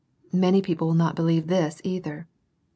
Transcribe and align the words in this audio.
Many 0.33 0.63
people 0.63 0.87
will 0.87 0.93
not 0.95 1.15
believe 1.15 1.45
this 1.45 1.79
either. 1.83 2.27